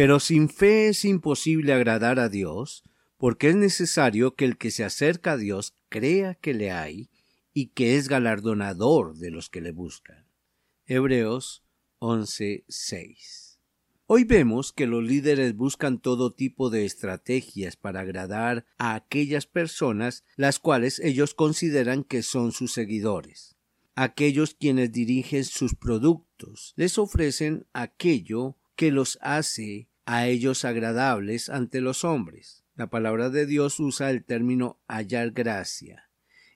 Pero 0.00 0.18
sin 0.18 0.48
fe 0.48 0.88
es 0.88 1.04
imposible 1.04 1.74
agradar 1.74 2.20
a 2.20 2.30
Dios, 2.30 2.84
porque 3.18 3.50
es 3.50 3.54
necesario 3.54 4.34
que 4.34 4.46
el 4.46 4.56
que 4.56 4.70
se 4.70 4.82
acerca 4.82 5.32
a 5.32 5.36
Dios 5.36 5.74
crea 5.90 6.36
que 6.36 6.54
le 6.54 6.70
hay 6.70 7.10
y 7.52 7.66
que 7.66 7.96
es 7.96 8.08
galardonador 8.08 9.18
de 9.18 9.30
los 9.30 9.50
que 9.50 9.60
le 9.60 9.72
buscan. 9.72 10.24
Hebreos 10.86 11.64
11:6. 11.98 13.58
Hoy 14.06 14.24
vemos 14.24 14.72
que 14.72 14.86
los 14.86 15.04
líderes 15.04 15.54
buscan 15.54 15.98
todo 15.98 16.32
tipo 16.32 16.70
de 16.70 16.86
estrategias 16.86 17.76
para 17.76 18.00
agradar 18.00 18.64
a 18.78 18.94
aquellas 18.94 19.44
personas 19.44 20.24
las 20.36 20.58
cuales 20.58 20.98
ellos 21.00 21.34
consideran 21.34 22.04
que 22.04 22.22
son 22.22 22.52
sus 22.52 22.72
seguidores. 22.72 23.54
Aquellos 23.96 24.54
quienes 24.54 24.92
dirigen 24.92 25.44
sus 25.44 25.74
productos 25.74 26.72
les 26.76 26.96
ofrecen 26.96 27.66
aquello 27.74 28.56
que 28.76 28.92
los 28.92 29.18
hace 29.20 29.89
a 30.12 30.26
ellos 30.26 30.64
agradables 30.64 31.48
ante 31.48 31.80
los 31.80 32.02
hombres. 32.02 32.64
La 32.74 32.90
palabra 32.90 33.30
de 33.30 33.46
Dios 33.46 33.78
usa 33.78 34.10
el 34.10 34.24
término 34.24 34.80
hallar 34.88 35.30
gracia 35.30 36.10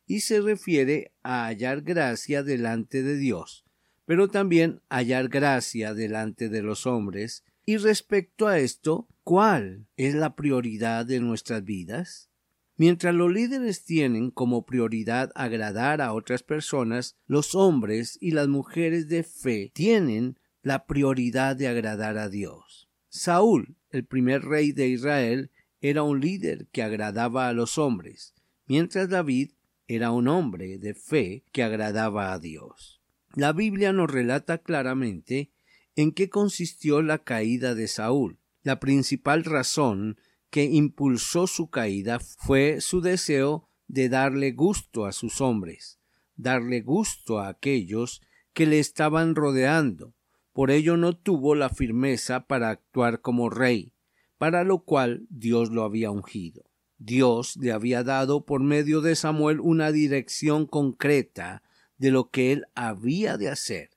y 0.08 0.22
se 0.22 0.41
refiere 0.41 1.12
a 1.22 1.46
hallar 1.46 1.83
gracia 1.83 2.42
delante 2.42 3.05
de 3.05 3.16
Dios, 3.16 3.64
pero 4.06 4.27
también 4.27 4.83
hallar 4.91 5.28
gracia 5.28 5.94
delante 5.94 6.48
de 6.48 6.62
los 6.62 6.84
hombres. 6.84 7.44
Y 7.64 7.77
respecto 7.77 8.48
a 8.48 8.58
esto, 8.58 9.06
¿cuál 9.22 9.86
es 9.96 10.16
la 10.16 10.34
prioridad 10.34 11.06
de 11.06 11.20
nuestras 11.20 11.62
vidas? 11.62 12.30
Mientras 12.77 13.14
los 13.14 13.33
líderes 13.33 13.84
tienen 13.84 14.33
como 14.33 14.66
prioridad 14.66 15.30
agradar 15.36 16.00
a 16.00 16.12
otras 16.12 16.42
personas, 16.42 17.14
los 17.28 17.55
hombres 17.55 18.18
y 18.20 18.33
las 18.33 18.48
mujeres 18.48 19.06
de 19.06 19.22
fe 19.22 19.70
tienen 19.72 20.41
la 20.62 20.86
prioridad 20.86 21.55
de 21.55 21.68
agradar 21.68 22.18
a 22.18 22.28
Dios. 22.28 22.84
Saúl, 23.14 23.76
el 23.90 24.04
primer 24.04 24.42
rey 24.42 24.72
de 24.72 24.88
Israel, 24.88 25.52
era 25.80 26.02
un 26.02 26.20
líder 26.20 26.66
que 26.72 26.82
agradaba 26.82 27.46
a 27.46 27.52
los 27.52 27.78
hombres, 27.78 28.34
mientras 28.66 29.08
David 29.08 29.52
era 29.86 30.10
un 30.10 30.26
hombre 30.26 30.78
de 30.78 30.94
fe 30.94 31.44
que 31.52 31.62
agradaba 31.62 32.32
a 32.32 32.40
Dios. 32.40 33.00
La 33.36 33.52
Biblia 33.52 33.92
nos 33.92 34.10
relata 34.10 34.58
claramente 34.58 35.52
en 35.94 36.10
qué 36.10 36.28
consistió 36.28 37.02
la 37.02 37.18
caída 37.18 37.76
de 37.76 37.86
Saúl. 37.86 38.40
La 38.64 38.80
principal 38.80 39.44
razón 39.44 40.18
que 40.50 40.64
impulsó 40.64 41.46
su 41.46 41.70
caída 41.70 42.18
fue 42.18 42.80
su 42.80 43.00
deseo 43.00 43.68
de 43.86 44.08
darle 44.08 44.50
gusto 44.50 45.06
a 45.06 45.12
sus 45.12 45.40
hombres, 45.40 46.00
darle 46.34 46.80
gusto 46.80 47.38
a 47.38 47.46
aquellos 47.46 48.22
que 48.52 48.66
le 48.66 48.80
estaban 48.80 49.36
rodeando, 49.36 50.14
por 50.55 50.70
ello 50.70 50.97
no 50.97 51.16
tuvo 51.16 51.56
la 51.56 51.69
firmeza 51.69 52.47
para 52.47 52.70
actuar 52.70 53.20
como 53.20 53.50
rey, 53.50 53.92
para 54.38 54.62
lo 54.62 54.84
cual 54.84 55.27
Dios 55.28 55.70
lo 55.70 55.83
había 55.83 56.12
ungido. 56.12 56.62
Dios 56.96 57.56
le 57.56 57.72
había 57.72 58.05
dado 58.05 58.46
por 58.46 58.62
medio 58.62 59.00
de 59.00 59.16
Samuel 59.16 59.58
una 59.58 59.90
dirección 59.90 60.67
concreta 60.67 61.64
de 61.98 62.12
lo 62.12 62.30
que 62.30 62.52
él 62.52 62.67
había 62.77 63.36
de 63.36 63.48
hacer, 63.48 63.90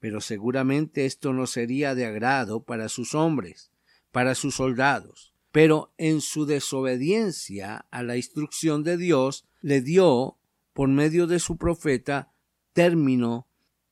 pero 0.00 0.20
seguramente 0.20 1.06
esto 1.06 1.32
no 1.32 1.46
sería 1.46 1.94
de 1.94 2.06
agrado 2.06 2.64
para 2.64 2.88
sus 2.88 3.14
hombres, 3.14 3.70
para 4.10 4.34
sus 4.34 4.56
soldados. 4.56 5.32
Pero 5.52 5.94
en 5.96 6.20
su 6.20 6.44
desobediencia 6.44 7.86
a 7.90 8.02
la 8.02 8.16
instrucción 8.16 8.82
de 8.82 8.96
Dios 8.96 9.46
le 9.60 9.80
dio, 9.80 10.38
por 10.72 10.88
medio 10.88 11.28
de 11.28 11.38
su 11.38 11.56
profeta, 11.56 12.32
término 12.72 13.49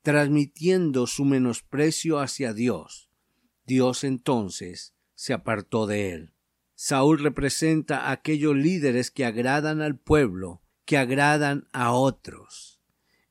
transmitiendo 0.08 1.06
su 1.06 1.26
menosprecio 1.26 2.18
hacia 2.18 2.54
Dios. 2.54 3.10
Dios 3.66 4.04
entonces 4.04 4.94
se 5.14 5.34
apartó 5.34 5.86
de 5.86 6.12
él. 6.12 6.32
Saúl 6.74 7.18
representa 7.18 8.06
a 8.06 8.12
aquellos 8.12 8.56
líderes 8.56 9.10
que 9.10 9.26
agradan 9.26 9.82
al 9.82 9.98
pueblo, 9.98 10.62
que 10.86 10.96
agradan 10.96 11.68
a 11.74 11.92
otros. 11.92 12.80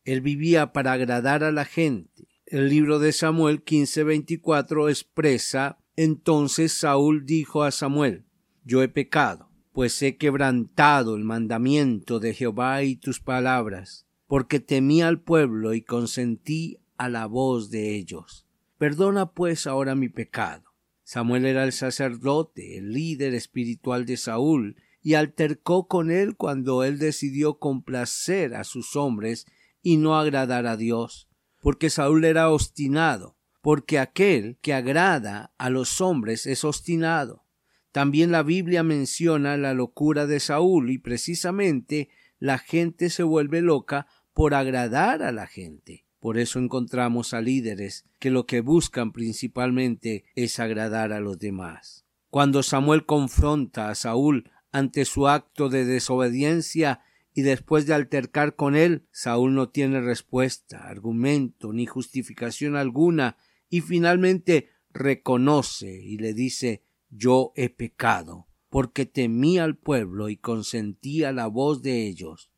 Él 0.04 0.22
vivía 0.22 0.72
para 0.72 0.92
agradar 0.92 1.44
a 1.44 1.52
la 1.52 1.66
gente. 1.66 2.28
El 2.46 2.70
libro 2.70 3.00
de 3.00 3.12
Samuel 3.12 3.64
15:24 3.64 4.88
expresa 4.88 5.80
entonces 5.96 6.74
Saúl 6.74 7.26
dijo 7.26 7.64
a 7.64 7.72
Samuel, 7.72 8.28
Yo 8.66 8.84
he 8.84 8.88
pecado, 8.88 9.50
pues 9.72 10.00
he 10.04 10.18
quebrantado 10.18 11.16
el 11.16 11.24
mandamiento 11.24 12.20
de 12.20 12.36
Jehová 12.36 12.84
y 12.84 12.98
tus 12.98 13.20
palabras 13.20 14.07
porque 14.28 14.60
temí 14.60 15.02
al 15.02 15.22
pueblo 15.22 15.74
y 15.74 15.82
consentí 15.82 16.80
a 16.98 17.10
la 17.10 17.26
voz 17.26 17.72
de 17.72 17.96
ellos. 17.96 18.46
Perdona 18.78 19.32
pues 19.32 19.66
ahora 19.66 19.96
mi 19.96 20.10
pecado. 20.10 20.64
Samuel 21.04 21.46
era 21.46 21.64
el 21.64 21.72
sacerdote, 21.72 22.78
el 22.78 22.92
líder 22.92 23.34
espiritual 23.34 24.06
de 24.06 24.18
Saúl, 24.18 24.76
y 25.02 25.14
altercó 25.14 25.88
con 25.88 26.12
él 26.12 26.36
cuando 26.36 26.84
él 26.84 27.00
decidió 27.00 27.60
complacer 27.60 28.56
a 28.56 28.66
sus 28.66 28.98
hombres 28.98 29.46
y 29.82 29.96
no 29.96 30.18
agradar 30.18 30.68
a 30.68 30.76
Dios, 30.76 31.30
porque 31.62 31.90
Saúl 31.90 32.26
era 32.26 32.50
obstinado, 32.50 33.38
porque 33.62 34.00
aquel 34.00 34.58
que 34.62 34.74
agrada 34.74 35.54
a 35.58 35.70
los 35.70 36.02
hombres 36.02 36.46
es 36.46 36.66
obstinado. 36.66 37.46
También 37.94 38.32
la 38.32 38.44
Biblia 38.44 38.84
menciona 38.84 39.56
la 39.56 39.74
locura 39.74 40.28
de 40.28 40.42
Saúl 40.42 40.92
y 40.92 40.98
precisamente 40.98 42.10
la 42.38 42.58
gente 42.58 43.10
se 43.10 43.24
vuelve 43.24 43.62
loca 43.62 44.08
por 44.38 44.54
agradar 44.54 45.24
a 45.24 45.32
la 45.32 45.48
gente. 45.48 46.06
Por 46.20 46.38
eso 46.38 46.60
encontramos 46.60 47.34
a 47.34 47.42
líderes 47.42 48.06
que 48.20 48.30
lo 48.30 48.46
que 48.46 48.62
buscan 48.62 49.12
principalmente 49.12 50.26
es 50.36 50.60
agradar 50.60 51.12
a 51.12 51.20
los 51.20 51.40
demás. 51.40 52.06
Cuando 52.30 52.62
Samuel 52.62 53.08
confronta 53.08 53.90
a 53.90 53.96
Saúl 53.96 54.52
ante 54.72 55.06
su 55.06 55.28
acto 55.28 55.70
de 55.70 55.86
desobediencia 55.86 57.02
y 57.34 57.42
después 57.42 57.88
de 57.88 57.96
altercar 57.96 58.56
con 58.56 58.76
él, 58.76 59.08
Saúl 59.10 59.56
no 59.56 59.70
tiene 59.70 60.02
respuesta, 60.02 60.88
argumento 60.88 61.74
ni 61.74 61.88
justificación 61.88 62.76
alguna 62.76 63.38
y 63.72 63.82
finalmente 63.82 64.70
reconoce 64.92 66.00
y 66.00 66.20
le 66.20 66.36
dice 66.36 66.84
yo 67.10 67.54
he 67.56 67.70
pecado, 67.70 68.46
porque 68.70 69.08
temí 69.08 69.58
al 69.58 69.78
pueblo 69.78 70.30
y 70.30 70.38
consentí 70.38 71.24
a 71.24 71.32
la 71.32 71.48
voz 71.48 71.82
de 71.82 72.06
ellos. 72.06 72.52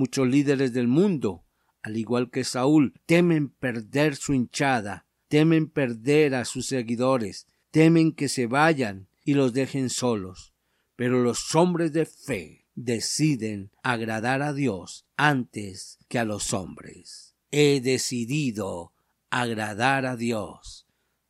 Muchos 0.00 0.28
líderes 0.28 0.72
del 0.72 0.88
mundo, 0.88 1.44
al 1.82 1.98
igual 1.98 2.30
que 2.30 2.42
Saúl, 2.42 2.94
temen 3.04 3.50
perder 3.50 4.16
su 4.16 4.32
hinchada, 4.32 5.04
temen 5.28 5.68
perder 5.68 6.34
a 6.36 6.46
sus 6.46 6.68
seguidores, 6.68 7.48
temen 7.70 8.12
que 8.12 8.30
se 8.30 8.46
vayan 8.46 9.08
y 9.26 9.34
los 9.34 9.52
dejen 9.52 9.90
solos. 9.90 10.54
Pero 10.96 11.22
los 11.22 11.54
hombres 11.54 11.92
de 11.92 12.06
fe 12.06 12.64
deciden 12.74 13.72
agradar 13.82 14.40
a 14.40 14.54
Dios 14.54 15.04
antes 15.18 15.98
que 16.08 16.18
a 16.18 16.24
los 16.24 16.54
hombres. 16.54 17.36
He 17.50 17.82
decidido 17.82 18.94
agradar 19.28 20.06
a 20.06 20.16
Dios. 20.16 20.86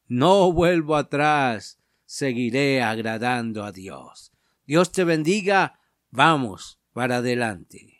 No 0.06 0.52
vuelvo 0.52 0.94
atrás, 0.94 1.80
seguiré 2.06 2.82
agradando 2.82 3.64
a 3.64 3.72
Dios. 3.72 4.30
Dios 4.64 4.92
te 4.92 5.02
bendiga. 5.02 5.80
Vamos 6.12 6.78
para 6.92 7.16
adelante. 7.16 7.99